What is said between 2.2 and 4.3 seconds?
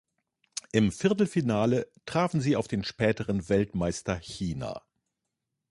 sie auf den späteren Weltmeister